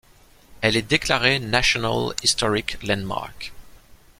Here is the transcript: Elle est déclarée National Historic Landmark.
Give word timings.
Elle 0.61 0.77
est 0.77 0.81
déclarée 0.89 1.37
National 1.37 2.15
Historic 2.23 2.81
Landmark. 2.81 3.53